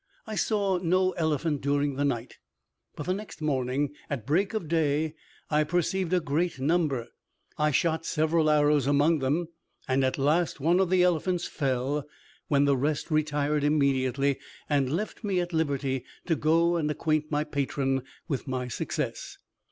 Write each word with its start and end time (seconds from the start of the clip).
I 0.25 0.33
saw 0.33 0.79
no 0.79 1.11
elephant 1.11 1.61
during 1.61 1.93
the 1.95 2.03
night, 2.03 2.37
but 2.95 3.07
next 3.09 3.39
morning, 3.39 3.93
at 4.09 4.25
break 4.25 4.55
of 4.55 4.67
day, 4.67 5.13
I 5.51 5.63
perceived 5.63 6.11
a 6.11 6.19
great 6.19 6.59
number. 6.59 7.09
I 7.59 7.69
shot 7.69 8.03
several 8.07 8.49
arrows 8.49 8.87
among 8.87 9.19
them, 9.19 9.49
and 9.87 10.03
at 10.03 10.17
last 10.17 10.59
one 10.59 10.79
of 10.79 10.89
the 10.89 11.03
elephants 11.03 11.45
fell, 11.45 12.05
when 12.47 12.65
the 12.65 12.75
rest 12.75 13.11
retired 13.11 13.63
immediately, 13.63 14.39
and 14.67 14.89
left 14.91 15.23
me 15.23 15.39
at 15.39 15.53
liberty 15.53 16.03
to 16.25 16.35
go 16.35 16.77
and 16.77 16.89
acquaint 16.89 17.29
my 17.29 17.43
patron 17.43 18.01
with 18.27 18.47
my 18.47 18.69
success. 18.69 19.37